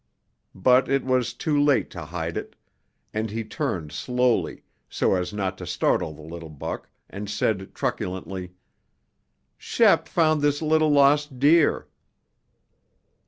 [0.55, 2.55] But it was too late to hide it,
[3.13, 8.51] and he turned slowly, so as not to startle the little buck, and said truculently,
[9.59, 11.87] "Shep found this little lost deer."